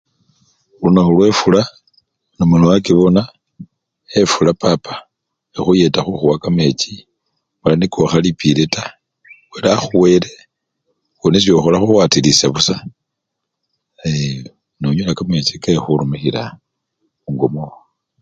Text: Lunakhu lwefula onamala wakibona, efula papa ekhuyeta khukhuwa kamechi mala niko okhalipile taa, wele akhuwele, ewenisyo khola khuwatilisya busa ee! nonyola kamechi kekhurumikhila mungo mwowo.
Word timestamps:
Lunakhu 0.81 1.11
lwefula 1.17 1.61
onamala 2.33 2.65
wakibona, 2.71 3.21
efula 4.19 4.51
papa 4.63 4.93
ekhuyeta 5.57 5.99
khukhuwa 6.01 6.35
kamechi 6.43 6.93
mala 7.59 7.75
niko 7.77 7.97
okhalipile 8.01 8.63
taa, 8.73 8.93
wele 9.53 9.67
akhuwele, 9.75 10.29
ewenisyo 11.17 11.61
khola 11.63 11.77
khuwatilisya 11.79 12.47
busa 12.53 12.75
ee! 14.09 14.39
nonyola 14.79 15.17
kamechi 15.17 15.55
kekhurumikhila 15.63 16.41
mungo 17.23 17.45
mwowo. 17.53 17.77